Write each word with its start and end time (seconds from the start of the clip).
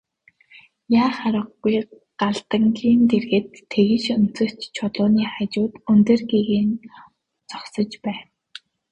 Яах 1.03 1.17
аргагүй 1.27 1.75
Галдангийн 2.19 3.01
дэргэд 3.11 3.49
тэгш 3.71 4.05
өнцөгт 4.15 4.59
чулууны 4.75 5.23
хажууд 5.33 5.73
өндөр 5.91 6.21
гэгээн 6.31 6.71
зогсож 7.49 7.91
байв. 8.05 8.23